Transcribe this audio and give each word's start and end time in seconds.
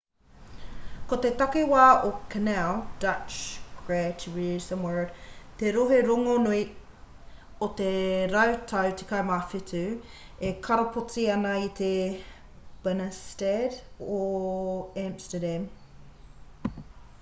ko 1.09 1.17
te 1.23 1.29
takiwā 1.39 1.81
o 2.05 2.07
canal 2.35 2.79
dutch: 3.03 3.35
gratchtengordel 3.89 5.11
te 5.59 5.73
rohe 5.75 5.99
rongonui 6.07 6.63
o 7.67 7.69
te 7.81 7.91
rautau 8.33 8.89
17 9.03 9.81
e 10.49 10.53
karapoti 10.69 11.25
ana 11.37 11.53
i 11.65 11.67
te 11.81 11.93
binnenstad 12.87 13.77
or 14.21 15.01
amsterdam 15.07 15.69